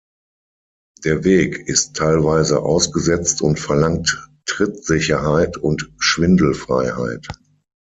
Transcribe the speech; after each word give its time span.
Der 1.03 1.23
Weg 1.25 1.57
ist 1.67 1.95
teilweise 1.95 2.63
ausgesetzt 2.63 3.43
und 3.43 3.59
verlangt 3.59 4.31
Trittsicherheit 4.47 5.57
und 5.57 5.91
Schwindelfreiheit. 5.99 7.27